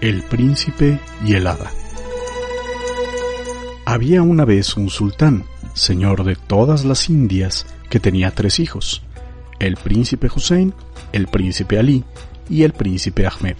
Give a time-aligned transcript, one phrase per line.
[0.00, 1.70] El príncipe y el hada.
[3.84, 9.02] Había una vez un sultán, señor de todas las Indias, que tenía tres hijos,
[9.58, 10.72] el príncipe Hussein,
[11.12, 12.02] el príncipe Ali
[12.48, 13.56] y el príncipe Ahmed.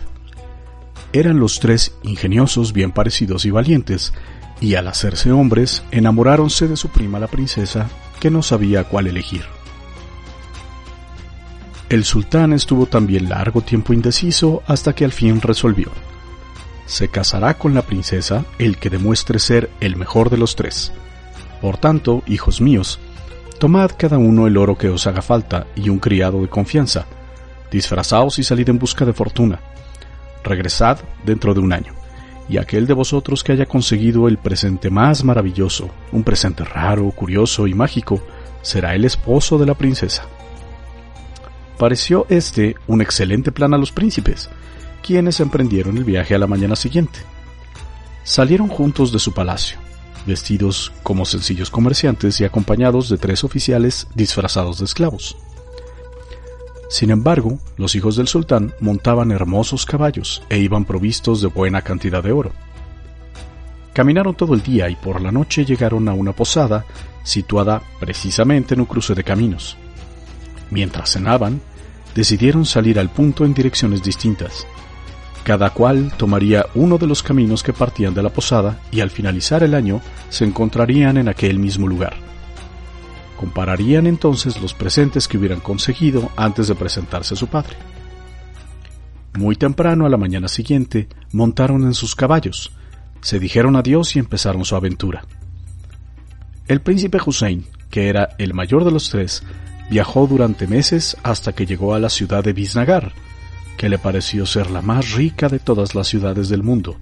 [1.12, 4.14] Eran los tres ingeniosos, bien parecidos y valientes,
[4.62, 9.44] y al hacerse hombres enamoráronse de su prima la princesa, que no sabía cuál elegir.
[11.90, 15.90] El sultán estuvo también largo tiempo indeciso hasta que al fin resolvió
[16.90, 20.90] se casará con la princesa el que demuestre ser el mejor de los tres.
[21.62, 22.98] Por tanto, hijos míos,
[23.60, 27.06] tomad cada uno el oro que os haga falta y un criado de confianza.
[27.70, 29.60] Disfrazaos y salid en busca de fortuna.
[30.42, 31.94] Regresad dentro de un año,
[32.48, 37.68] y aquel de vosotros que haya conseguido el presente más maravilloso, un presente raro, curioso
[37.68, 38.20] y mágico,
[38.62, 40.24] será el esposo de la princesa.
[41.78, 44.50] Pareció este un excelente plan a los príncipes,
[45.02, 47.20] quienes emprendieron el viaje a la mañana siguiente.
[48.24, 49.78] Salieron juntos de su palacio,
[50.26, 55.36] vestidos como sencillos comerciantes y acompañados de tres oficiales disfrazados de esclavos.
[56.88, 62.22] Sin embargo, los hijos del sultán montaban hermosos caballos e iban provistos de buena cantidad
[62.22, 62.52] de oro.
[63.92, 66.84] Caminaron todo el día y por la noche llegaron a una posada
[67.22, 69.76] situada precisamente en un cruce de caminos.
[70.70, 71.60] Mientras cenaban,
[72.14, 74.66] decidieron salir al punto en direcciones distintas,
[75.44, 79.62] cada cual tomaría uno de los caminos que partían de la posada y al finalizar
[79.62, 82.14] el año se encontrarían en aquel mismo lugar.
[83.36, 87.76] Compararían entonces los presentes que hubieran conseguido antes de presentarse a su padre.
[89.34, 92.72] Muy temprano a la mañana siguiente montaron en sus caballos,
[93.22, 95.24] se dijeron adiós y empezaron su aventura.
[96.68, 99.42] El príncipe Hussein, que era el mayor de los tres,
[99.90, 103.12] viajó durante meses hasta que llegó a la ciudad de Biznagar,
[103.80, 106.96] que le pareció ser la más rica de todas las ciudades del mundo.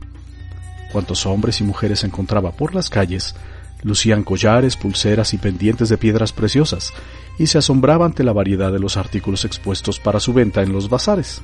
[0.93, 3.35] Cuantos hombres y mujeres encontraba por las calles,
[3.83, 6.93] lucían collares, pulseras y pendientes de piedras preciosas,
[7.37, 10.89] y se asombraba ante la variedad de los artículos expuestos para su venta en los
[10.89, 11.43] bazares.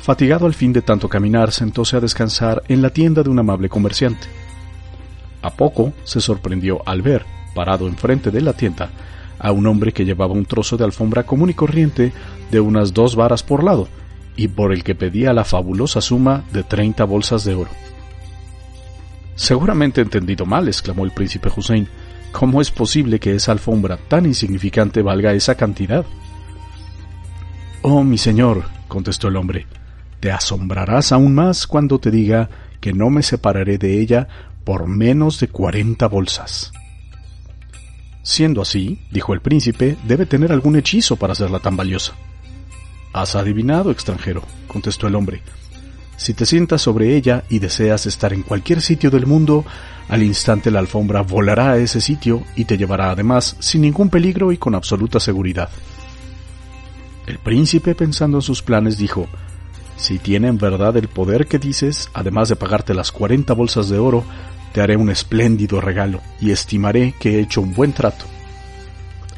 [0.00, 3.68] Fatigado al fin de tanto caminar, sentóse a descansar en la tienda de un amable
[3.68, 4.26] comerciante.
[5.40, 7.24] A poco se sorprendió al ver,
[7.54, 8.90] parado enfrente de la tienda,
[9.42, 12.12] a un hombre que llevaba un trozo de alfombra común y corriente
[12.50, 13.88] de unas dos varas por lado,
[14.36, 17.70] y por el que pedía la fabulosa suma de treinta bolsas de oro.
[19.34, 21.88] Seguramente he entendido mal, exclamó el príncipe Hussein.
[22.30, 26.06] ¿Cómo es posible que esa alfombra tan insignificante valga esa cantidad?
[27.82, 29.66] Oh, mi señor, contestó el hombre,
[30.20, 32.48] te asombrarás aún más cuando te diga
[32.80, 34.28] que no me separaré de ella
[34.64, 36.72] por menos de cuarenta bolsas.
[38.22, 42.14] Siendo así, dijo el príncipe, debe tener algún hechizo para hacerla tan valiosa.
[43.12, 45.42] Has adivinado, extranjero, contestó el hombre.
[46.16, 49.64] Si te sientas sobre ella y deseas estar en cualquier sitio del mundo,
[50.08, 54.52] al instante la alfombra volará a ese sitio y te llevará además sin ningún peligro
[54.52, 55.68] y con absoluta seguridad.
[57.26, 59.26] El príncipe, pensando en sus planes, dijo,
[59.96, 63.98] Si tiene en verdad el poder que dices, además de pagarte las cuarenta bolsas de
[63.98, 64.24] oro,
[64.72, 68.24] te haré un espléndido regalo y estimaré que he hecho un buen trato.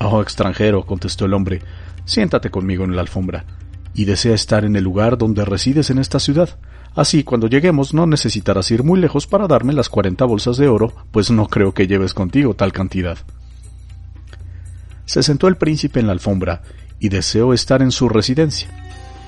[0.00, 1.62] Oh, extranjero, contestó el hombre,
[2.05, 3.45] siéntate conmigo en la alfombra,
[3.95, 6.59] y desea estar en el lugar donde resides en esta ciudad.
[6.95, 10.95] Así, cuando lleguemos, no necesitarás ir muy lejos para darme las cuarenta bolsas de oro,
[11.11, 13.19] pues no creo que lleves contigo tal cantidad.
[15.06, 16.62] Se sentó el príncipe en la alfombra
[16.99, 18.69] y deseó estar en su residencia.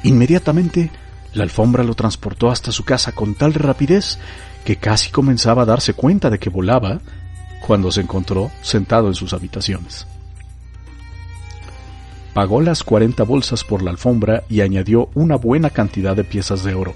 [0.02, 0.90] Inmediatamente,
[1.34, 4.18] la alfombra lo transportó hasta su casa con tal rapidez
[4.66, 6.98] que casi comenzaba a darse cuenta de que volaba
[7.64, 10.08] cuando se encontró sentado en sus habitaciones.
[12.34, 16.74] Pagó las cuarenta bolsas por la alfombra y añadió una buena cantidad de piezas de
[16.74, 16.94] oro,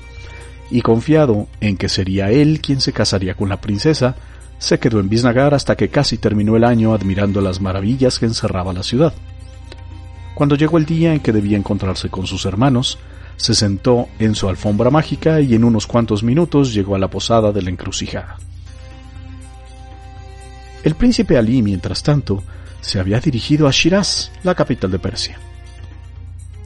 [0.68, 4.16] y confiado en que sería él quien se casaría con la princesa,
[4.58, 8.72] se quedó en Biznagar hasta que casi terminó el año admirando las maravillas que encerraba
[8.72, 9.14] la ciudad.
[10.34, 12.98] Cuando llegó el día en que debía encontrarse con sus hermanos,
[13.36, 17.52] se sentó en su alfombra mágica y en unos cuantos minutos llegó a la posada
[17.52, 18.36] de la encrucijada.
[20.82, 22.42] El príncipe Ali, mientras tanto,
[22.80, 25.38] se había dirigido a Shiraz, la capital de Persia.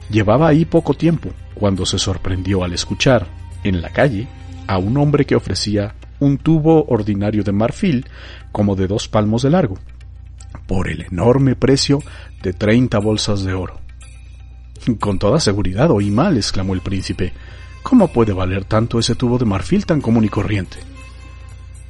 [0.09, 3.27] Llevaba ahí poco tiempo cuando se sorprendió al escuchar,
[3.63, 4.27] en la calle,
[4.67, 8.05] a un hombre que ofrecía un tubo ordinario de marfil
[8.51, 9.77] como de dos palmos de largo,
[10.67, 12.01] por el enorme precio
[12.41, 13.84] de treinta bolsas de oro.
[14.99, 17.33] Con toda seguridad oí mal, exclamó el príncipe.
[17.83, 20.77] ¿Cómo puede valer tanto ese tubo de marfil tan común y corriente?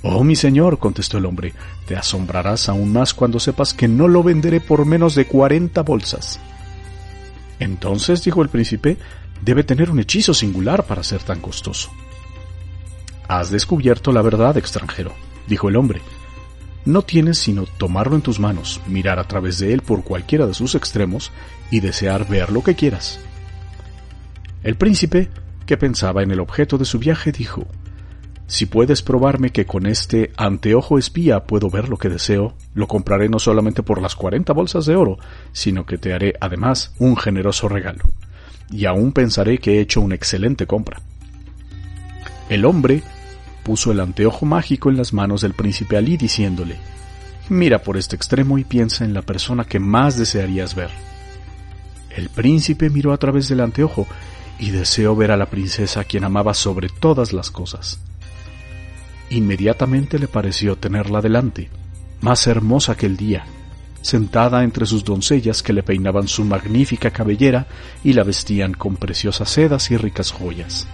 [0.04, 1.54] Oh, mi señor, contestó el hombre,
[1.88, 6.40] te asombrarás aún más cuando sepas que no lo venderé por menos de cuarenta bolsas.
[7.60, 8.98] Entonces, dijo el príncipe,
[9.42, 11.92] Debe tener un hechizo singular para ser tan costoso.
[13.28, 15.14] Has descubierto la verdad, extranjero,
[15.48, 16.02] dijo el hombre.
[16.86, 20.54] No tienes sino tomarlo en tus manos, mirar a través de él por cualquiera de
[20.54, 21.32] sus extremos
[21.72, 23.20] y desear ver lo que quieras.
[24.64, 25.30] El príncipe,
[25.66, 27.68] que pensaba en el objeto de su viaje, dijo,
[28.48, 33.30] Si puedes probarme que con este anteojo espía puedo ver lo que deseo, lo compraré
[33.30, 35.18] no solamente por las cuarenta bolsas de oro,
[35.52, 38.04] sino que te haré además un generoso regalo.
[38.72, 41.02] Y aún pensaré que he hecho una excelente compra.
[42.50, 43.04] El hombre
[43.64, 46.78] puso el anteojo mágico en las manos del príncipe Ali diciéndole,
[47.50, 50.90] Mira por este extremo y piensa en la persona que más desearías ver.
[52.16, 54.08] El príncipe miró a través del anteojo
[54.58, 58.00] y deseó ver a la princesa a quien amaba sobre todas las cosas.
[59.30, 61.70] Inmediatamente le pareció tenerla delante,
[62.22, 63.46] más hermosa que el día,
[64.02, 67.68] sentada entre sus doncellas que le peinaban su magnífica cabellera
[68.04, 70.88] y la vestían con preciosas sedas y ricas joyas.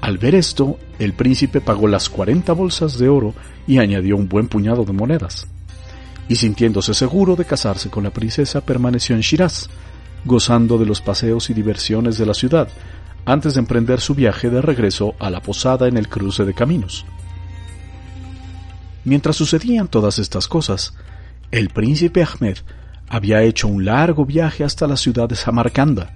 [0.00, 3.34] Al ver esto, el príncipe pagó las cuarenta bolsas de oro
[3.68, 5.46] y añadió un buen puñado de monedas.
[6.28, 9.68] Y sintiéndose seguro de casarse con la princesa, permaneció en Shiraz,
[10.24, 12.68] gozando de los paseos y diversiones de la ciudad,
[13.24, 17.04] antes de emprender su viaje de regreso a la posada en el cruce de caminos.
[19.04, 20.94] Mientras sucedían todas estas cosas,
[21.50, 22.58] el príncipe Ahmed
[23.08, 26.14] había hecho un largo viaje hasta la ciudad de Samarcanda.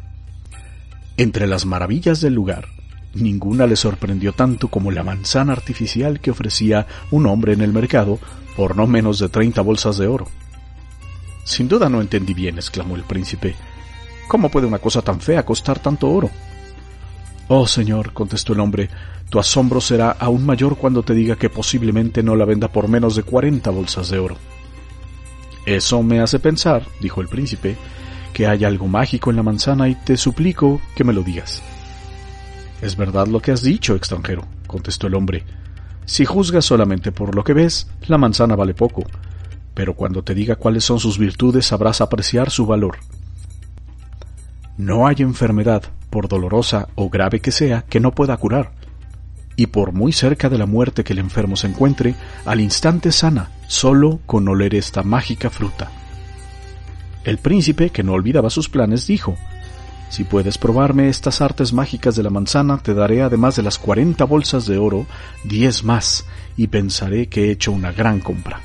[1.16, 2.68] Entre las maravillas del lugar,
[3.16, 8.18] Ninguna le sorprendió tanto como la manzana artificial que ofrecía un hombre en el mercado
[8.56, 10.28] por no menos de treinta bolsas de oro.
[11.42, 13.54] Sin duda no entendí bien, exclamó el príncipe.
[14.28, 16.30] ¿Cómo puede una cosa tan fea costar tanto oro?
[17.48, 18.90] Oh, señor, contestó el hombre,
[19.30, 23.16] tu asombro será aún mayor cuando te diga que posiblemente no la venda por menos
[23.16, 24.36] de cuarenta bolsas de oro.
[25.64, 27.76] Eso me hace pensar, dijo el príncipe,
[28.34, 31.62] que hay algo mágico en la manzana y te suplico que me lo digas.
[32.82, 35.44] Es verdad lo que has dicho, extranjero, contestó el hombre.
[36.04, 39.04] Si juzgas solamente por lo que ves, la manzana vale poco,
[39.74, 42.98] pero cuando te diga cuáles son sus virtudes sabrás apreciar su valor.
[44.76, 48.72] No hay enfermedad, por dolorosa o grave que sea, que no pueda curar,
[49.56, 52.14] y por muy cerca de la muerte que el enfermo se encuentre,
[52.44, 55.90] al instante sana, solo con oler esta mágica fruta.
[57.24, 59.36] El príncipe, que no olvidaba sus planes, dijo
[60.08, 64.24] si puedes probarme estas artes mágicas de la manzana, te daré además de las cuarenta
[64.24, 65.06] bolsas de oro,
[65.44, 66.24] diez más,
[66.56, 68.60] y pensaré que he hecho una gran compra.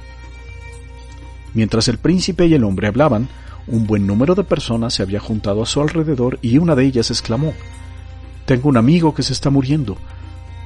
[1.53, 3.27] Mientras el príncipe y el hombre hablaban,
[3.67, 7.11] un buen número de personas se había juntado a su alrededor y una de ellas
[7.11, 7.53] exclamó
[8.45, 9.97] Tengo un amigo que se está muriendo.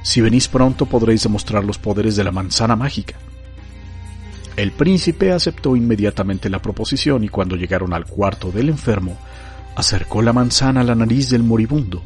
[0.02, 3.16] Si venís pronto podréis demostrar los poderes de la manzana mágica.
[4.56, 9.18] El príncipe aceptó inmediatamente la proposición y cuando llegaron al cuarto del enfermo,
[9.76, 12.02] acercó la manzana a la nariz del moribundo.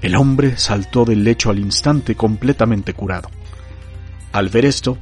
[0.00, 3.28] El hombre saltó del lecho al instante completamente curado.
[4.32, 4.96] Al ver esto,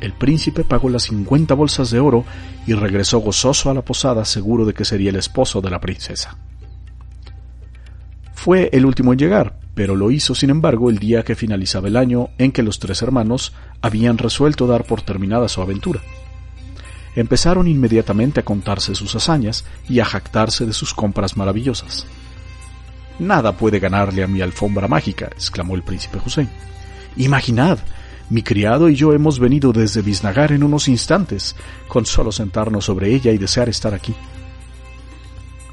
[0.00, 2.24] el príncipe pagó las cincuenta bolsas de oro
[2.66, 6.36] y regresó gozoso a la posada seguro de que sería el esposo de la princesa.
[8.34, 11.96] Fue el último en llegar, pero lo hizo sin embargo el día que finalizaba el
[11.96, 13.52] año en que los tres hermanos
[13.82, 16.00] habían resuelto dar por terminada su aventura
[17.20, 22.06] empezaron inmediatamente a contarse sus hazañas y a jactarse de sus compras maravillosas.
[23.18, 26.48] Nada puede ganarle a mi alfombra mágica, exclamó el príncipe Hussein.
[27.16, 27.78] Imaginad,
[28.30, 31.56] mi criado y yo hemos venido desde Biznagar en unos instantes,
[31.88, 34.14] con solo sentarnos sobre ella y desear estar aquí.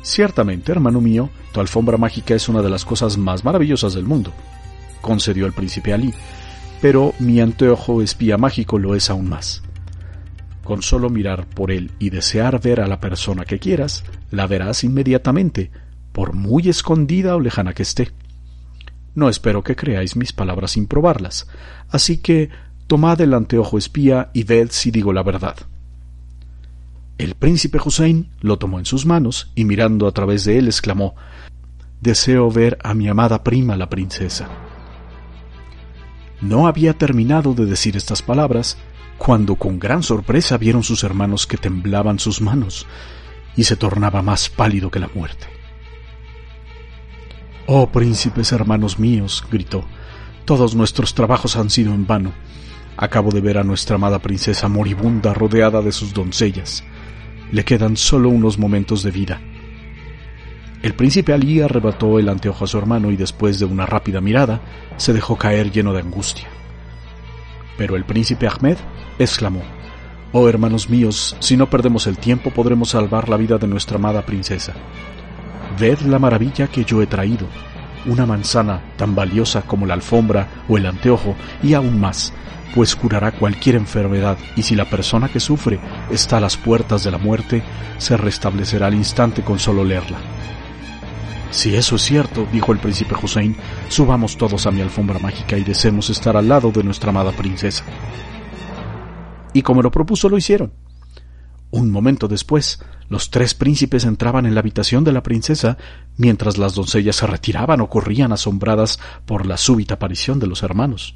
[0.02, 4.34] Ciertamente, hermano mío, tu alfombra mágica es una de las cosas más maravillosas del mundo,
[5.02, 6.14] concedió el príncipe Ali,
[6.82, 9.62] pero mi anteojo espía mágico lo es aún más.
[10.68, 14.84] Con solo mirar por él y desear ver a la persona que quieras, la verás
[14.84, 15.72] inmediatamente,
[16.12, 18.12] por muy escondida o lejana que esté.
[19.16, 21.48] No espero que creáis mis palabras sin probarlas,
[21.88, 22.50] así que
[22.86, 25.56] tomad el anteojo espía y ved si digo la verdad.
[27.18, 31.16] El príncipe Hussein lo tomó en sus manos y mirando a través de él exclamó
[32.02, 34.50] Deseo ver a mi amada prima la princesa.
[36.42, 38.78] No había terminado de decir estas palabras
[39.18, 42.86] cuando con gran sorpresa vieron sus hermanos que temblaban sus manos
[43.56, 45.48] y se tornaba más pálido que la muerte.
[47.66, 49.84] Oh príncipes hermanos míos, gritó,
[50.46, 52.32] todos nuestros trabajos han sido en vano.
[52.96, 56.84] Acabo de ver a nuestra amada princesa moribunda rodeada de sus doncellas.
[57.52, 59.42] Le quedan solo unos momentos de vida.
[60.82, 64.62] El príncipe Ali arrebató el anteojo a su hermano y después de una rápida mirada
[64.96, 66.48] se dejó caer lleno de angustia.
[67.78, 68.78] Pero el príncipe Ahmed
[69.20, 69.62] exclamó,
[70.34, 74.26] Oh hermanos míos, si no perdemos el tiempo podremos salvar la vida de nuestra amada
[74.26, 74.74] princesa.
[75.80, 77.48] ved la maravilla que yo he traído,
[78.06, 82.34] una manzana tan valiosa como la alfombra o el anteojo, y aún más,
[82.76, 85.80] pues curará cualquier enfermedad, y si la persona que sufre
[86.12, 87.64] está a las puertas de la muerte,
[87.98, 90.18] se restablecerá al instante con solo leerla.
[91.52, 93.56] Si eso es cierto, dijo el príncipe Hussein,
[93.88, 97.84] subamos todos a mi alfombra mágica y deseemos estar al lado de nuestra amada princesa.
[99.54, 100.74] Y como lo propuso, lo hicieron.
[101.72, 105.78] Un momento después, los tres príncipes entraban en la habitación de la princesa,
[106.18, 111.16] mientras las doncellas se retiraban o corrían asombradas por la súbita aparición de los hermanos.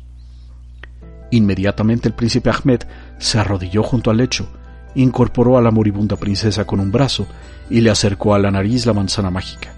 [1.32, 2.82] Inmediatamente el príncipe Ahmed
[3.18, 4.48] se arrodilló junto al lecho,
[4.96, 7.28] incorporó a la moribunda princesa con un brazo
[7.70, 9.74] y le acercó a la nariz la manzana mágica.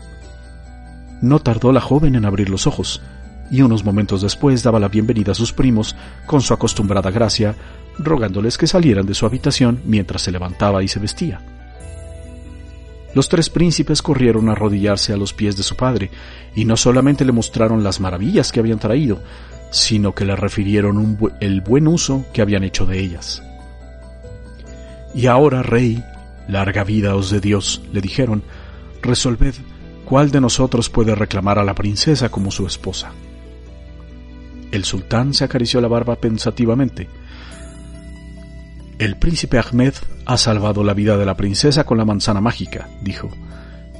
[1.23, 3.01] No tardó la joven en abrir los ojos,
[3.49, 7.55] y unos momentos después daba la bienvenida a sus primos con su acostumbrada gracia,
[7.97, 11.39] rogándoles que salieran de su habitación mientras se levantaba y se vestía.
[13.15, 16.11] Los tres príncipes corrieron a arrodillarse a los pies de su padre,
[16.57, 19.23] y no solamente le mostraron las maravillas que habían traído,
[19.71, 23.41] sino que le refirieron el buen uso que habían hecho de ellas.
[25.15, 26.03] Y ahora, rey,
[26.49, 28.43] larga vida os de Dios, le dijeron,
[29.01, 29.55] resolved
[30.05, 33.11] ¿Cuál de nosotros puede reclamar a la princesa como su esposa?
[34.71, 37.07] El sultán se acarició la barba pensativamente.
[38.99, 39.93] El príncipe Ahmed
[40.25, 43.29] ha salvado la vida de la princesa con la manzana mágica, dijo,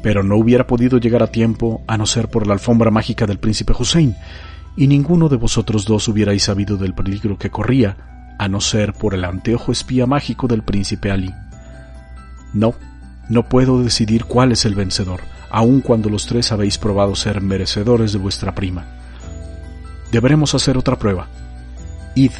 [0.01, 3.39] pero no hubiera podido llegar a tiempo a no ser por la alfombra mágica del
[3.39, 4.15] príncipe Hussein,
[4.75, 9.13] y ninguno de vosotros dos hubierais sabido del peligro que corría, a no ser por
[9.13, 11.33] el anteojo espía mágico del príncipe Ali.
[12.53, 12.73] No,
[13.29, 15.21] no puedo decidir cuál es el vencedor,
[15.53, 18.87] aun cuando los tres habéis probado ser merecedores de vuestra prima.
[20.11, 21.27] Deberemos hacer otra prueba.
[22.15, 22.31] Id,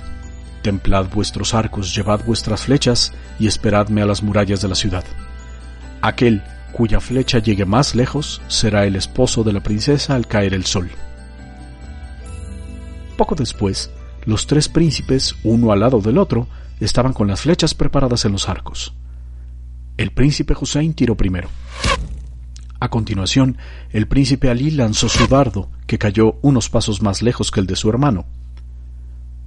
[0.64, 5.04] templad vuestros arcos, llevad vuestras flechas y esperadme a las murallas de la ciudad.
[6.02, 6.42] Aquel
[6.72, 10.90] cuya flecha llegue más lejos será el esposo de la princesa al caer el sol.
[13.16, 13.92] Poco después,
[14.26, 16.48] los tres príncipes, uno al lado del otro,
[16.80, 18.96] estaban con las flechas preparadas en los arcos.
[19.98, 21.50] El príncipe Hussein tiró primero.
[22.84, 23.58] A continuación,
[23.92, 27.78] el príncipe Ali lanzó su dardo, que cayó unos pasos más lejos que el de
[27.78, 28.26] su hermano.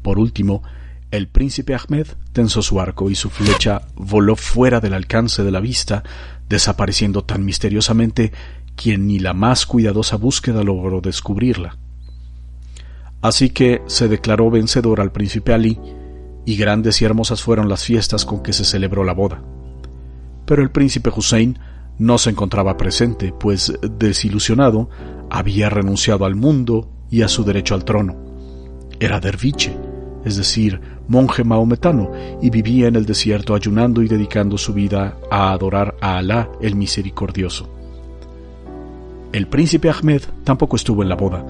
[0.00, 0.62] Por último,
[1.10, 5.60] el príncipe Ahmed tensó su arco y su flecha voló fuera del alcance de la
[5.60, 6.02] vista,
[6.48, 8.32] desapareciendo tan misteriosamente
[8.74, 11.76] que ni la más cuidadosa búsqueda logró descubrirla.
[13.20, 15.78] Así que se declaró vencedor al príncipe Ali,
[16.46, 19.42] y grandes y hermosas fueron las fiestas con que se celebró la boda.
[20.46, 21.58] Pero el príncipe Hussein
[21.98, 24.88] no se encontraba presente, pues desilusionado
[25.30, 28.16] había renunciado al mundo y a su derecho al trono.
[29.00, 29.76] Era derviche,
[30.24, 32.10] es decir, monje maometano,
[32.42, 36.74] y vivía en el desierto ayunando y dedicando su vida a adorar a Alá el
[36.74, 37.68] misericordioso.
[39.32, 41.44] El príncipe Ahmed tampoco estuvo en la boda,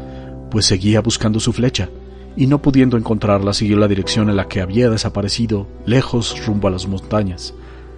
[0.50, 1.88] pues seguía buscando su flecha,
[2.36, 6.70] y no pudiendo encontrarla siguió la dirección en la que había desaparecido, lejos rumbo a
[6.70, 7.54] las montañas,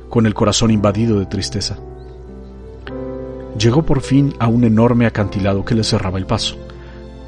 [0.08, 1.78] con el corazón invadido de tristeza
[3.58, 6.56] llegó por fin a un enorme acantilado que le cerraba el paso,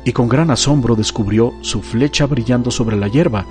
[0.05, 3.45] y con gran asombro descubrió su flecha brillando sobre la hierba,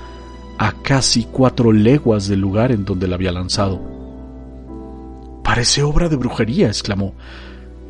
[0.58, 3.80] a casi cuatro leguas del lugar en donde la había lanzado.
[5.44, 7.14] Parece obra de brujería, exclamó.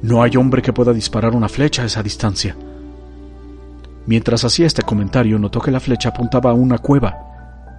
[0.02, 2.56] No hay hombre que pueda disparar una flecha a esa distancia.
[4.06, 7.18] Mientras hacía este comentario, notó que la flecha apuntaba a una cueva,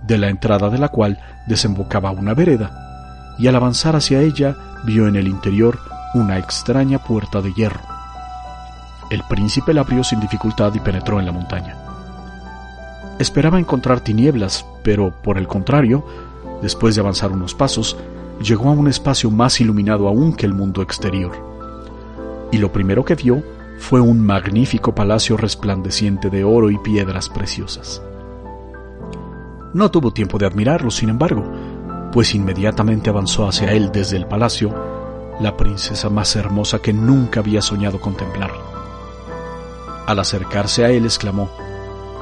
[0.07, 5.07] de la entrada de la cual desembocaba una vereda, y al avanzar hacia ella vio
[5.07, 5.79] en el interior
[6.15, 7.81] una extraña puerta de hierro.
[9.11, 11.77] El príncipe la abrió sin dificultad y penetró en la montaña.
[13.19, 16.05] Esperaba encontrar tinieblas, pero por el contrario,
[16.63, 17.97] después de avanzar unos pasos,
[18.43, 21.33] llegó a un espacio más iluminado aún que el mundo exterior.
[22.51, 23.43] Y lo primero que vio
[23.79, 28.03] fue un magnífico palacio resplandeciente de oro y piedras preciosas.
[29.73, 31.45] No tuvo tiempo de admirarlo, sin embargo,
[32.13, 34.90] pues inmediatamente avanzó hacia él desde el palacio
[35.41, 38.53] la princesa más hermosa que nunca había soñado contemplar.
[40.07, 41.51] Al acercarse a él exclamó,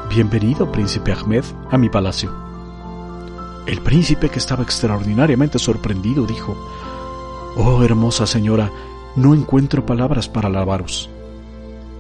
[0.09, 2.33] Bienvenido, príncipe Ahmed, a mi palacio.
[3.67, 6.57] El príncipe, que estaba extraordinariamente sorprendido, dijo,
[7.57, 8.71] Oh, hermosa señora,
[9.17, 11.11] no encuentro palabras para alabaros.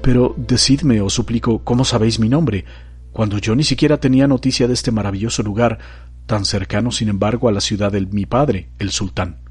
[0.00, 2.64] Pero decidme, os suplico, ¿cómo sabéis mi nombre,
[3.12, 5.78] cuando yo ni siquiera tenía noticia de este maravilloso lugar,
[6.26, 9.48] tan cercano, sin embargo, a la ciudad de mi padre, el sultán?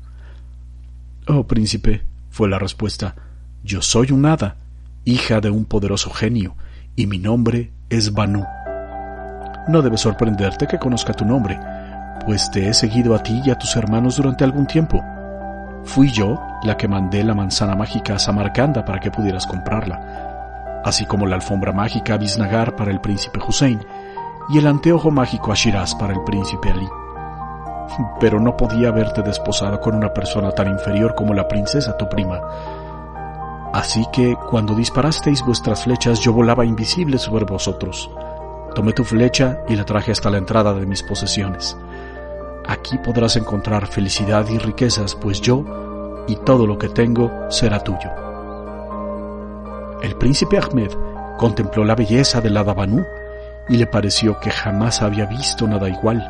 [1.29, 3.15] Oh, príncipe, fue la respuesta,
[3.62, 4.55] yo soy un hada,
[5.03, 6.55] hija de un poderoso genio,
[6.96, 8.46] y mi nombre es Banu.
[9.67, 11.60] No debe sorprenderte que conozca tu nombre,
[12.25, 15.03] pues te he seguido a ti y a tus hermanos durante algún tiempo.
[15.84, 21.05] Fui yo la que mandé la manzana mágica a Samarcanda para que pudieras comprarla, así
[21.05, 23.81] como la alfombra mágica a Bisnagar para el príncipe Hussein
[24.48, 26.88] y el anteojo mágico a Shiraz para el príncipe Ali.
[28.20, 32.41] Pero no podía haberte desposado con una persona tan inferior como la princesa tu prima.
[33.74, 38.10] Así que cuando disparasteis vuestras flechas yo volaba invisible sobre vosotros.
[38.74, 41.77] Tomé tu flecha y la traje hasta la entrada de mis posesiones.
[42.67, 45.63] Aquí podrás encontrar felicidad y riquezas, pues yo
[46.27, 48.12] y todo lo que tengo será tuyo.
[50.01, 50.91] El príncipe Ahmed
[51.38, 53.03] contempló la belleza del hada Banu
[53.70, 56.27] y le pareció que jamás había visto nada igual,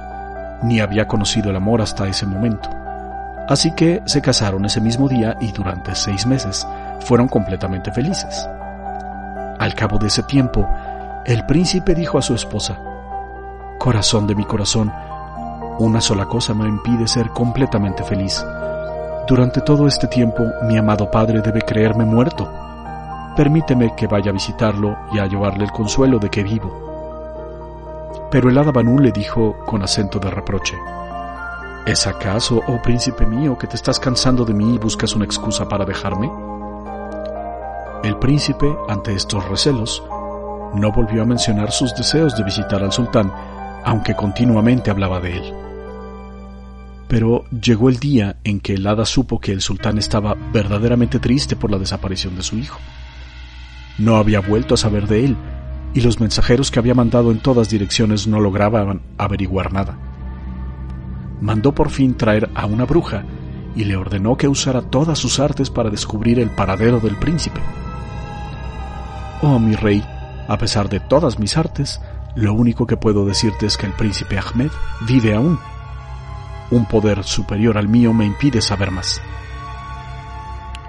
[0.63, 2.69] ni había conocido el amor hasta ese momento.
[3.47, 6.67] Así que se casaron ese mismo día y durante seis meses
[7.01, 8.47] fueron completamente felices.
[9.59, 10.67] Al cabo de ese tiempo,
[11.25, 12.79] el príncipe dijo a su esposa,
[13.79, 14.91] Corazón de mi corazón,
[15.79, 18.43] una sola cosa me impide ser completamente feliz
[19.27, 22.49] durante todo este tiempo mi amado padre debe creerme muerto.
[23.35, 26.86] Permíteme que vaya a visitarlo y a llevarle el consuelo de que vivo.
[28.31, 30.75] Pero el hada Banú le dijo con acento de reproche,
[31.87, 35.69] ¿Es acaso, oh príncipe mío, que te estás cansando de mí y buscas una excusa
[35.69, 36.29] para dejarme?
[38.03, 40.03] El príncipe, ante estos recelos,
[40.73, 43.31] no volvió a mencionar sus deseos de visitar al sultán,
[43.85, 45.53] aunque continuamente hablaba de él.
[47.07, 51.55] Pero llegó el día en que el hada supo que el sultán estaba verdaderamente triste
[51.55, 52.79] por la desaparición de su hijo.
[53.97, 55.37] No había vuelto a saber de él,
[55.93, 59.97] y los mensajeros que había mandado en todas direcciones no lograban averiguar nada.
[61.41, 63.23] Mandó por fin traer a una bruja
[63.75, 67.61] y le ordenó que usara todas sus artes para descubrir el paradero del príncipe.
[69.41, 70.03] Oh mi rey,
[70.47, 72.01] a pesar de todas mis artes,
[72.35, 74.71] lo único que puedo decirte es que el príncipe Ahmed
[75.07, 75.59] vive aún
[76.69, 79.21] un poder superior al mío me impide saber más.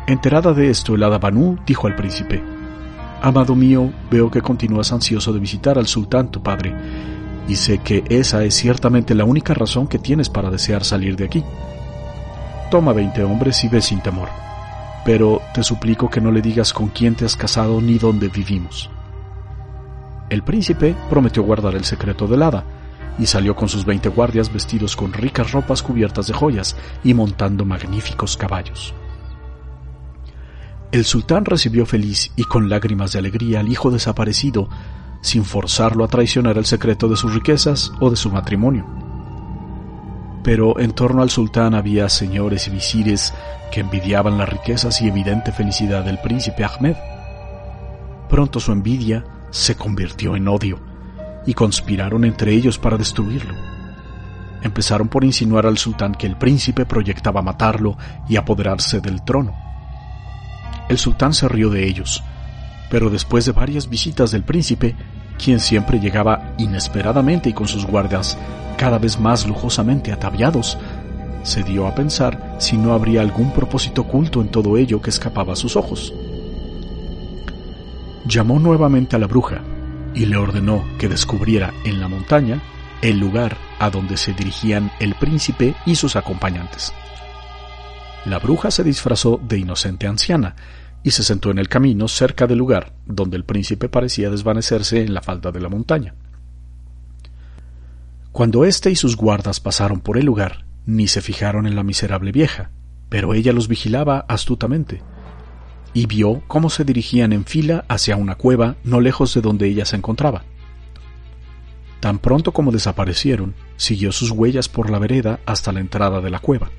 [0.07, 2.43] Enterada de esto, el hada Banu dijo al príncipe,
[3.21, 6.75] Amado mío, veo que continúas ansioso de visitar al sultán tu padre,
[7.49, 11.25] y sé que esa es ciertamente la única razón que tienes para desear salir de
[11.25, 11.45] aquí.
[12.71, 14.29] Toma veinte hombres y ve sin temor,
[15.05, 18.89] pero te suplico que no le digas con quién te has casado ni dónde vivimos.
[20.31, 22.65] El príncipe prometió guardar el secreto del hada,
[23.19, 27.65] y salió con sus veinte guardias vestidos con ricas ropas cubiertas de joyas y montando
[27.65, 28.95] magníficos caballos.
[30.91, 34.71] El sultán recibió feliz y con lágrimas de alegría al hijo desaparecido,
[35.21, 38.87] sin forzarlo a traicionar el secreto de sus riquezas o de su matrimonio.
[40.43, 43.35] Pero en torno al sultán había señores y visires
[43.71, 46.97] que envidiaban las riquezas y evidente felicidad del príncipe Ahmed.
[48.31, 50.79] Pronto su envidia se convirtió en odio
[51.45, 53.55] y conspiraron entre ellos para destruirlo.
[54.63, 59.68] Empezaron por insinuar al sultán que el príncipe proyectaba matarlo y apoderarse del trono.
[60.89, 62.23] El sultán se rió de ellos,
[62.91, 64.97] pero después de varias visitas del príncipe,
[65.43, 68.39] quien siempre llegaba inesperadamente y con sus guardias
[68.77, 70.79] cada vez más lujosamente ataviados,
[71.43, 75.53] se dio a pensar si no habría algún propósito oculto en todo ello que escapaba
[75.53, 76.13] a sus ojos.
[78.27, 79.63] Llamó nuevamente a la bruja,
[80.15, 82.61] y le ordenó que descubriera en la montaña
[83.03, 86.93] el lugar a donde se dirigían el príncipe y sus acompañantes.
[88.29, 90.55] La bruja se disfrazó de inocente anciana
[91.03, 95.15] y se sentó en el camino cerca del lugar donde el príncipe parecía desvanecerse en
[95.15, 96.15] la falda de la montaña.
[98.31, 102.31] Cuando éste y sus guardas pasaron por el lugar, ni se fijaron en la miserable
[102.31, 102.71] vieja,
[103.09, 105.01] pero ella los vigilaba astutamente,
[105.95, 109.87] y vio cómo se dirigían en fila hacia una cueva no lejos de donde ella
[109.87, 110.45] se encontraba.
[112.01, 116.41] Tan pronto como desaparecieron, siguió sus huellas por la vereda hasta la entrada de la
[116.41, 116.71] cueva,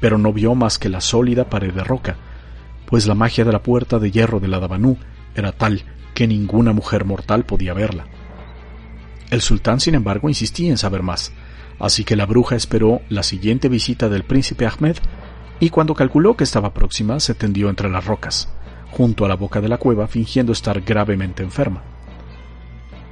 [0.00, 2.16] pero no vio más que la sólida pared de roca,
[2.86, 4.98] pues la magia de la puerta de hierro de la Dabanú
[5.34, 8.06] era tal que ninguna mujer mortal podía verla.
[9.30, 11.32] El sultán, sin embargo, insistía en saber más,
[11.78, 14.96] así que la bruja esperó la siguiente visita del príncipe Ahmed
[15.60, 18.48] y cuando calculó que estaba próxima se tendió entre las rocas,
[18.90, 21.82] junto a la boca de la cueva fingiendo estar gravemente enferma.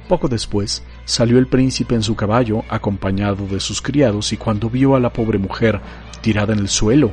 [0.07, 4.95] Poco después salió el príncipe en su caballo acompañado de sus criados y cuando vio
[4.95, 5.79] a la pobre mujer
[6.21, 7.11] tirada en el suelo,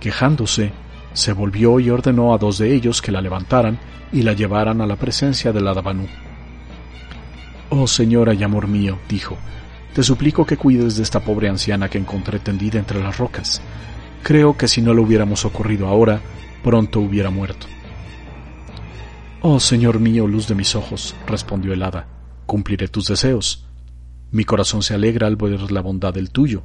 [0.00, 0.72] quejándose,
[1.12, 3.78] se volvió y ordenó a dos de ellos que la levantaran
[4.12, 6.06] y la llevaran a la presencia de la Dabanú.
[7.70, 9.36] Oh señora y amor mío, dijo,
[9.94, 13.60] te suplico que cuides de esta pobre anciana que encontré tendida entre las rocas.
[14.22, 16.20] Creo que si no lo hubiéramos ocurrido ahora,
[16.62, 17.66] pronto hubiera muerto.
[19.40, 22.06] Oh, Señor mío, luz de mis ojos, respondió el hada,
[22.46, 23.66] cumpliré tus deseos.
[24.30, 26.62] Mi corazón se alegra al ver la bondad del tuyo.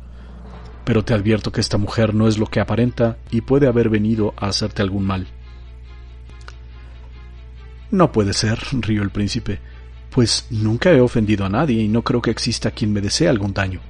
[0.85, 4.33] pero te advierto que esta mujer no es lo que aparenta y puede haber venido
[4.37, 5.27] a hacerte algún mal.
[7.91, 9.59] No puede ser, rió el príncipe,
[10.09, 13.53] pues nunca he ofendido a nadie y no creo que exista quien me desee algún
[13.53, 13.81] daño.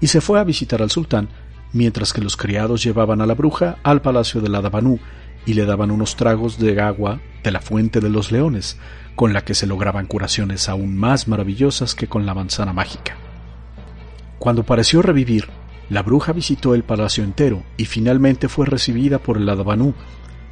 [0.00, 1.28] Y se fue a visitar al sultán,
[1.72, 4.98] mientras que los criados llevaban a la bruja al palacio de la Dabanú
[5.46, 8.78] y le daban unos tragos de agua de la fuente de los leones,
[9.14, 13.16] con la que se lograban curaciones aún más maravillosas que con la manzana mágica.
[14.38, 15.48] Cuando pareció revivir,
[15.88, 19.94] la bruja visitó el palacio entero y finalmente fue recibida por el Adabanú,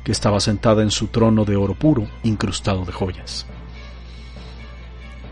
[0.05, 3.47] que estaba sentada en su trono de oro puro, incrustado de joyas.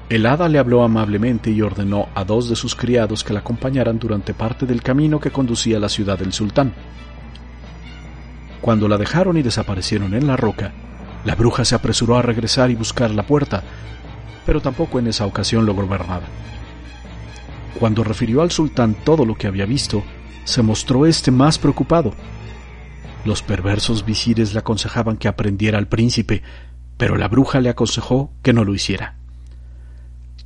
[0.09, 3.99] El hada le habló amablemente y ordenó a dos de sus criados que la acompañaran
[3.99, 6.75] durante parte del camino que conducía a la ciudad del sultán.
[8.63, 10.73] Cuando la dejaron y desaparecieron en la roca,
[11.25, 13.65] la bruja se apresuró a regresar y buscar la puerta,
[14.47, 16.27] pero tampoco en esa ocasión logró ver nada.
[17.79, 20.05] Cuando refirió al sultán todo lo que había visto,
[20.45, 22.15] se mostró éste más preocupado.
[23.25, 26.43] Los perversos visires le aconsejaban que aprendiera al príncipe,
[26.97, 29.17] pero la bruja le aconsejó que no lo hiciera.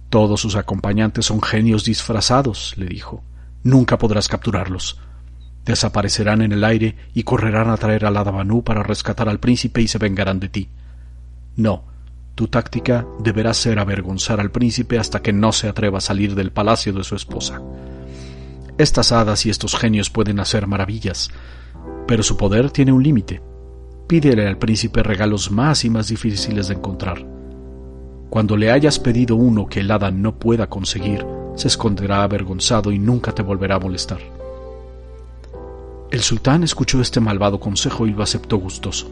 [0.08, 3.22] Todos sus acompañantes son genios disfrazados, le dijo.
[3.62, 4.98] Nunca podrás capturarlos.
[5.66, 9.82] Desaparecerán en el aire y correrán a traer a la Dabanú para rescatar al príncipe
[9.82, 10.68] y se vengarán de ti.
[11.56, 11.84] No,
[12.36, 16.52] tu táctica deberá ser avergonzar al príncipe hasta que no se atreva a salir del
[16.52, 17.60] palacio de su esposa.
[18.78, 21.30] Estas hadas y estos genios pueden hacer maravillas,
[22.06, 23.42] pero su poder tiene un límite.
[24.06, 27.26] Pídele al príncipe regalos más y más difíciles de encontrar.
[28.30, 31.26] Cuando le hayas pedido uno que el hada no pueda conseguir,
[31.56, 34.35] se esconderá avergonzado y nunca te volverá a molestar.
[36.10, 39.10] El sultán escuchó este malvado consejo y lo aceptó gustoso.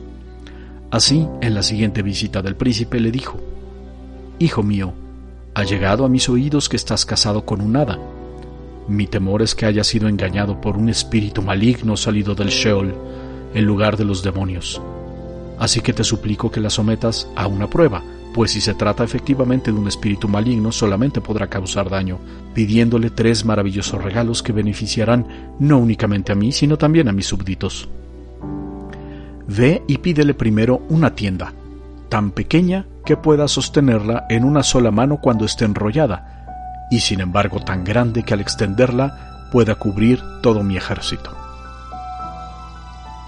[0.90, 3.40] Así, en la siguiente visita del príncipe le dijo,
[4.38, 4.94] Hijo mío,
[5.54, 7.98] ha llegado a mis oídos que estás casado con un hada.
[8.86, 12.94] Mi temor es que haya sido engañado por un espíritu maligno salido del Sheol,
[13.54, 14.80] en lugar de los demonios.
[15.58, 18.02] Así que te suplico que la sometas a una prueba,
[18.34, 22.18] pues si se trata efectivamente de un espíritu maligno solamente podrá causar daño,
[22.52, 27.88] pidiéndole tres maravillosos regalos que beneficiarán no únicamente a mí, sino también a mis súbditos.
[29.46, 31.52] Ve y pídele primero una tienda,
[32.08, 37.60] tan pequeña que pueda sostenerla en una sola mano cuando esté enrollada, y sin embargo
[37.60, 41.30] tan grande que al extenderla pueda cubrir todo mi ejército.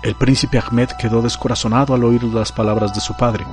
[0.02, 3.44] El príncipe Ahmed quedó descorazonado al oír las palabras de su padre,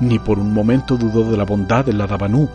[0.00, 2.48] ni por un momento dudó de la bondad de la Dabanú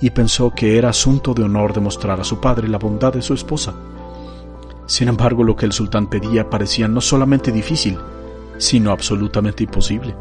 [0.00, 3.34] y pensó que era asunto de honor demostrar a su padre la bondad de su
[3.34, 3.74] esposa.
[4.86, 7.98] Sin embargo, lo que el sultán pedía parecía no solamente difícil,
[8.58, 10.14] sino absolutamente imposible.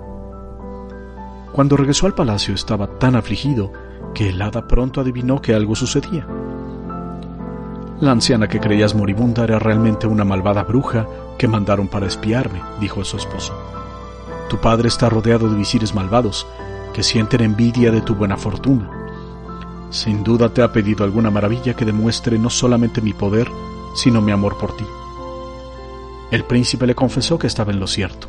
[1.52, 3.72] Cuando regresó al palacio estaba tan afligido
[4.14, 6.26] que el hada pronto adivinó que algo sucedía.
[8.00, 11.06] La anciana que creías moribunda era realmente una malvada bruja
[11.38, 13.54] que mandaron para espiarme, dijo a su esposo.
[14.49, 16.45] Tu padre está rodeado de visires malvados
[16.93, 18.89] que sienten envidia de tu buena fortuna.
[19.89, 23.47] Sin duda te ha pedido alguna maravilla que demuestre no solamente mi poder,
[23.95, 24.86] sino mi amor por ti.
[26.32, 28.27] El príncipe le confesó que estaba en lo cierto.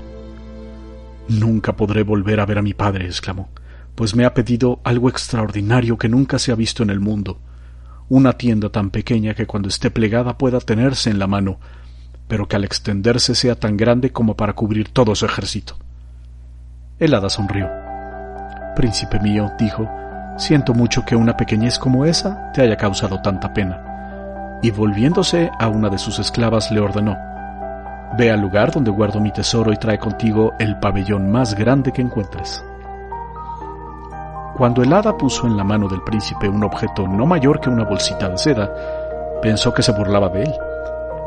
[1.28, 3.48] Nunca podré volver a ver a mi padre, exclamó,
[3.94, 7.38] pues me ha pedido algo extraordinario que nunca se ha visto en el mundo,
[8.08, 11.58] una tienda tan pequeña que cuando esté plegada pueda tenerse en la mano,
[12.28, 15.78] pero que al extenderse sea tan grande como para cubrir todo su ejército.
[17.04, 17.70] El hada sonrió.
[18.74, 19.86] Príncipe mío, dijo,
[20.38, 24.58] siento mucho que una pequeñez como esa te haya causado tanta pena.
[24.62, 27.14] Y volviéndose a una de sus esclavas le ordenó,
[28.16, 32.00] Ve al lugar donde guardo mi tesoro y trae contigo el pabellón más grande que
[32.00, 32.64] encuentres.
[34.56, 37.84] Cuando el hada puso en la mano del príncipe un objeto no mayor que una
[37.84, 38.72] bolsita de seda,
[39.42, 40.54] pensó que se burlaba de él,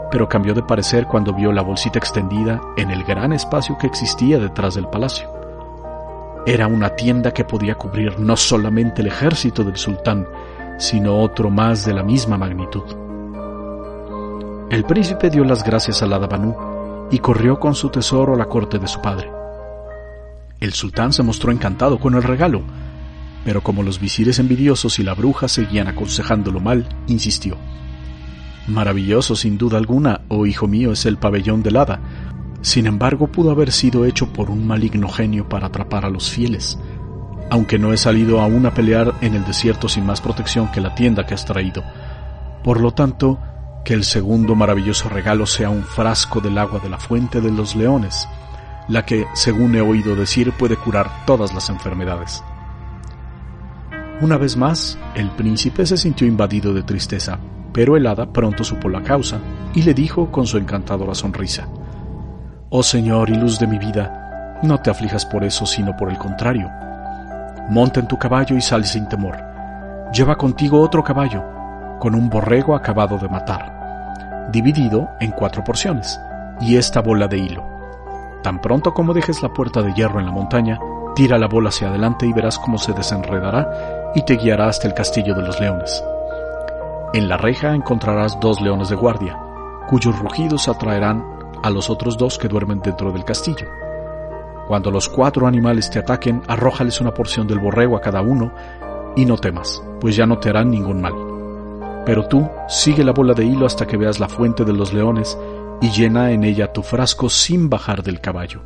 [0.09, 4.39] pero cambió de parecer cuando vio la bolsita extendida en el gran espacio que existía
[4.39, 5.36] detrás del palacio.
[6.47, 10.25] Era una tienda que podía cubrir no solamente el ejército del sultán,
[10.77, 12.85] sino otro más de la misma magnitud.
[14.69, 16.55] El príncipe dio las gracias a la Dabanú
[17.11, 19.29] y corrió con su tesoro a la corte de su padre.
[20.61, 22.61] El sultán se mostró encantado con el regalo,
[23.43, 27.57] pero como los visires envidiosos y la bruja seguían aconsejándolo mal, insistió.
[28.67, 31.99] Maravilloso sin duda alguna, oh hijo mío, es el pabellón del hada,
[32.61, 36.79] sin embargo, pudo haber sido hecho por un maligno genio para atrapar a los fieles,
[37.49, 40.95] aunque no he salido aún a pelear en el desierto sin más protección que la
[40.95, 41.83] tienda que has traído.
[42.63, 43.39] Por lo tanto,
[43.85, 47.75] que el segundo maravilloso regalo sea un frasco del agua de la fuente de los
[47.75, 48.27] leones,
[48.89, 52.43] la que, según he oído decir, puede curar todas las enfermedades.
[54.19, 57.39] Una vez más, el príncipe se sintió invadido de tristeza,
[57.73, 59.39] Pero el hada pronto supo la causa
[59.75, 61.69] y le dijo con su encantadora sonrisa,
[62.69, 66.17] Oh Señor y luz de mi vida, no te aflijas por eso, sino por el
[66.17, 66.69] contrario.
[67.69, 69.37] Monta en tu caballo y sal sin temor.
[70.11, 71.45] Lleva contigo otro caballo,
[71.97, 76.19] con un borrego acabado de matar, dividido en cuatro porciones,
[76.59, 77.63] y esta bola de hilo.
[78.43, 80.77] Tan pronto como dejes la puerta de hierro en la montaña,
[81.15, 84.93] tira la bola hacia adelante y verás cómo se desenredará y te guiará hasta el
[84.93, 86.03] castillo de los leones.
[87.13, 89.39] En la reja encontrarás dos leones de guardia,
[89.87, 93.67] cuyos rugidos atraerán a los otros dos que duermen dentro del castillo.
[94.67, 98.53] Cuando los cuatro animales te ataquen, arrójales una porción del borrego a cada uno
[99.15, 101.13] y no temas, pues ya no te harán ningún mal.
[102.05, 105.37] Pero tú sigue la bola de hilo hasta que veas la fuente de los leones
[105.81, 108.61] y llena en ella tu frasco sin bajar del caballo.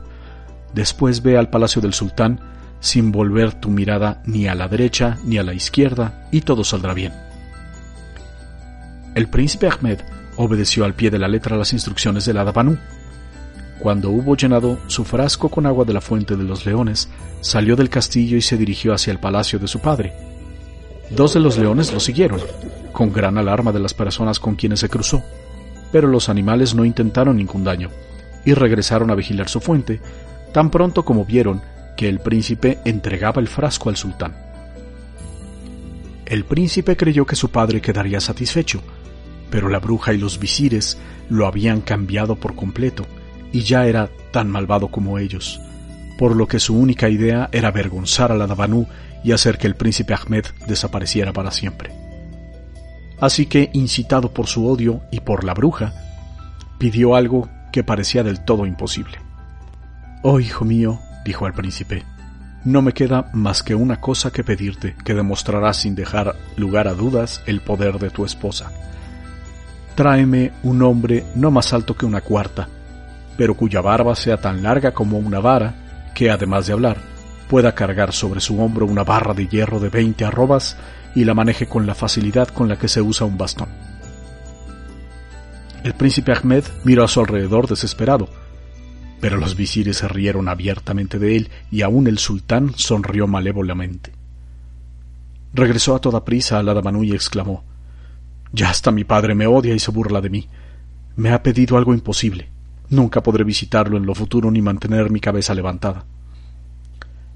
[0.73, 2.39] Después ve al palacio del sultán
[2.79, 6.93] sin volver tu mirada ni a la derecha ni a la izquierda y todo saldrá
[6.93, 7.13] bien.
[9.13, 9.99] El príncipe Ahmed
[10.35, 12.53] obedeció al pie de la letra las instrucciones del hada
[13.79, 17.09] Cuando hubo llenado su frasco con agua de la fuente de los leones,
[17.41, 20.13] salió del castillo y se dirigió hacia el palacio de su padre.
[21.09, 22.39] Dos de los leones lo siguieron,
[22.91, 25.23] con gran alarma de las personas con quienes se cruzó
[25.91, 27.89] pero los animales no intentaron ningún daño
[28.45, 29.99] y regresaron a vigilar su fuente
[30.53, 31.61] tan pronto como vieron
[31.95, 34.35] que el príncipe entregaba el frasco al sultán.
[36.25, 38.81] El príncipe creyó que su padre quedaría satisfecho,
[39.51, 40.97] pero la bruja y los visires
[41.29, 43.05] lo habían cambiado por completo
[43.51, 45.61] y ya era tan malvado como ellos,
[46.17, 48.87] por lo que su única idea era avergonzar a la Dabanú
[49.23, 51.91] y hacer que el príncipe Ahmed desapareciera para siempre.
[53.19, 55.93] Así que, incitado por su odio y por la bruja,
[56.79, 59.19] pidió algo que parecía del todo imposible.
[60.23, 62.03] Oh, hijo mío, dijo al príncipe,
[62.63, 66.93] no me queda más que una cosa que pedirte, que demostrará sin dejar lugar a
[66.93, 68.71] dudas el poder de tu esposa.
[69.95, 72.67] Tráeme un hombre no más alto que una cuarta,
[73.37, 76.97] pero cuya barba sea tan larga como una vara, que además de hablar,
[77.49, 80.77] pueda cargar sobre su hombro una barra de hierro de veinte arrobas
[81.15, 83.67] y la maneje con la facilidad con la que se usa un bastón.
[85.83, 88.29] El príncipe Ahmed miró a su alrededor desesperado,
[89.19, 94.13] pero los visires se rieron abiertamente de él y aún el sultán sonrió malévolamente.
[95.53, 97.63] Regresó a toda prisa a la Damanú y exclamó
[98.53, 100.47] Ya hasta mi padre me odia y se burla de mí.
[101.15, 102.49] Me ha pedido algo imposible.
[102.89, 106.05] Nunca podré visitarlo en lo futuro ni mantener mi cabeza levantada.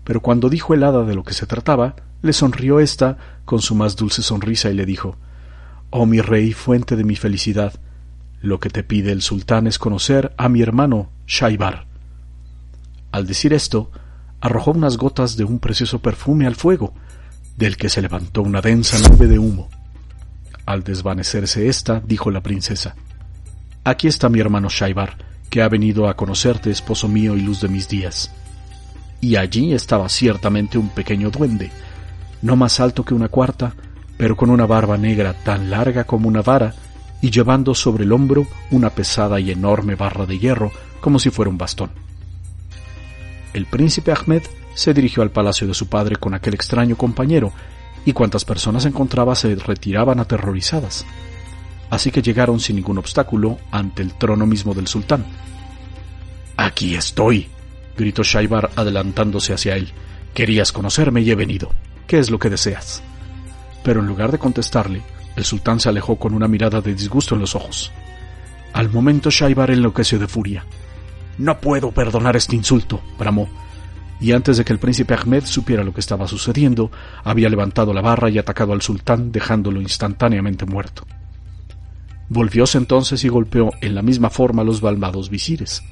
[0.03, 3.75] Pero cuando dijo el hada de lo que se trataba, le sonrió ésta con su
[3.75, 5.15] más dulce sonrisa y le dijo
[5.89, 7.73] Oh mi rey, fuente de mi felicidad,
[8.41, 11.85] lo que te pide el sultán es conocer a mi hermano Shaibar.
[13.11, 13.91] Al decir esto,
[14.41, 16.93] arrojó unas gotas de un precioso perfume al fuego,
[17.57, 19.69] del que se levantó una densa nube de humo.
[20.65, 22.95] Al desvanecerse ésta, dijo la princesa
[23.83, 25.15] Aquí está mi hermano Shaibar,
[25.49, 28.31] que ha venido a conocerte, esposo mío y luz de mis días.
[29.21, 31.71] Y allí estaba ciertamente un pequeño duende,
[32.41, 33.73] no más alto que una cuarta,
[34.17, 36.73] pero con una barba negra tan larga como una vara,
[37.21, 41.49] y llevando sobre el hombro una pesada y enorme barra de hierro, como si fuera
[41.49, 41.91] un bastón.
[43.53, 47.53] El príncipe Ahmed se dirigió al palacio de su padre con aquel extraño compañero,
[48.05, 51.05] y cuantas personas encontraba se retiraban aterrorizadas.
[51.89, 55.25] Así que llegaron sin ningún obstáculo ante el trono mismo del sultán.
[56.55, 57.49] Aquí estoy,
[57.97, 59.91] gritó Shaibar adelantándose hacia él.
[60.33, 61.71] Querías conocerme y he venido.
[62.07, 63.01] ¿Qué es lo que deseas?
[63.83, 65.01] Pero en lugar de contestarle,
[65.35, 67.91] el sultán se alejó con una mirada de disgusto en los ojos.
[68.73, 70.65] Al momento Shaibar enloqueció de furia.
[71.37, 73.49] No puedo perdonar este insulto, bramó,
[74.25, 76.89] y antes de que el príncipe Ahmed supiera lo que estaba sucediendo,
[77.23, 81.05] había levantado la barra y atacado al sultán, dejándolo instantáneamente muerto.
[82.27, 85.83] Volvióse entonces y golpeó en la misma forma a los balmados visires.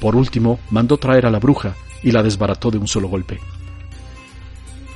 [0.00, 3.38] Por último, mandó traer a la bruja y la desbarató de un solo golpe.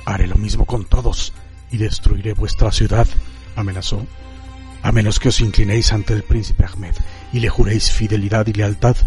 [0.03, 1.31] Haré lo mismo con todos
[1.71, 3.07] y destruiré vuestra ciudad,
[3.55, 4.05] amenazó,
[4.81, 6.95] a menos que os inclinéis ante el príncipe Ahmed
[7.31, 8.97] y le juréis fidelidad y lealtad,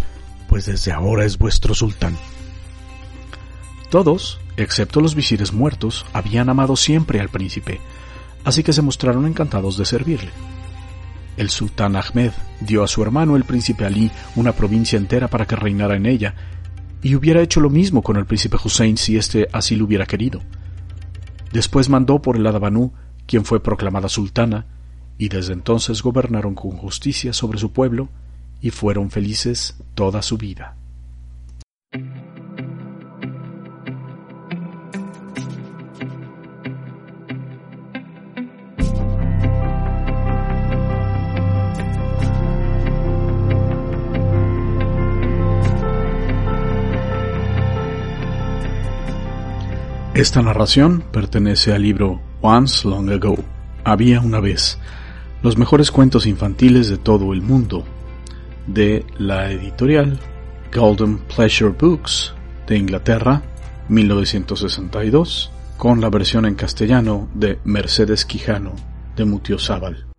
[0.49, 2.17] pues desde ahora es vuestro sultán.
[3.91, 7.81] Todos, excepto los visires muertos, habían amado siempre al príncipe,
[8.45, 10.31] así que se mostraron encantados de servirle.
[11.37, 15.57] El sultán Ahmed dio a su hermano el príncipe Ali una provincia entera para que
[15.57, 16.35] reinara en ella,
[17.03, 20.41] y hubiera hecho lo mismo con el príncipe Hussein si éste así lo hubiera querido.
[21.53, 22.93] Después mandó por el Adabanú,
[23.27, 24.67] quien fue proclamada sultana,
[25.19, 28.09] y desde entonces gobernaron con justicia sobre su pueblo
[28.61, 30.77] y fueron felices toda su vida.
[50.15, 53.37] Esta narración pertenece al libro Once Long Ago,
[53.83, 54.79] Había una vez,
[55.43, 57.85] los mejores cuentos infantiles de todo el mundo,
[58.69, 60.21] de la editorial
[60.73, 62.33] Golden Pleasure Books
[62.69, 63.43] de Inglaterra,
[63.89, 68.73] 1962, con la versión en castellano de Mercedes Quijano
[69.17, 70.14] de Mutiozábal.